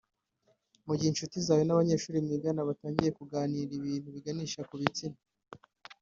Mu 0.85 0.93
gihe 0.97 1.09
incuti 1.11 1.37
zawe 1.45 1.63
n’abanyeshuri 1.65 2.17
mwigana 2.25 2.67
batangiye 2.69 3.09
kuganira 3.17 3.71
ibintu 3.79 4.07
biganisha 4.15 4.61
ku 4.69 4.73
bitsina 4.79 5.17